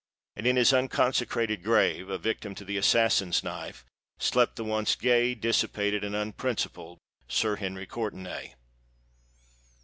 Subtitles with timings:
[0.35, 6.15] And in his unconsecrated grave—a victim to the assassin's knife—slept the once gay, dissipated, and
[6.15, 8.55] unprincipled Sir Henry Courtenay!